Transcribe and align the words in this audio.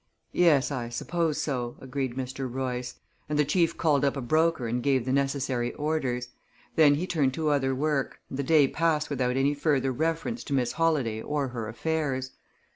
"Yes, 0.33 0.71
I 0.71 0.89
suppose 0.89 1.39
so," 1.39 1.75
agreed 1.79 2.15
Mr. 2.17 2.51
Royce, 2.51 2.95
and 3.29 3.37
the 3.37 3.45
chief 3.45 3.77
called 3.77 4.03
up 4.03 4.17
a 4.17 4.21
broker 4.21 4.65
and 4.67 4.81
gave 4.81 5.05
the 5.05 5.13
necessary 5.13 5.71
orders. 5.75 6.29
Then 6.75 6.95
he 6.95 7.05
turned 7.05 7.35
to 7.35 7.49
other 7.49 7.75
work, 7.75 8.19
and 8.27 8.39
the 8.39 8.43
day 8.43 8.67
passed 8.67 9.11
without 9.11 9.37
any 9.37 9.53
further 9.53 9.91
reference 9.91 10.43
to 10.45 10.53
Miss 10.53 10.71
Holladay 10.71 11.21
or 11.21 11.49
her 11.49 11.67
affairs. 11.67 12.31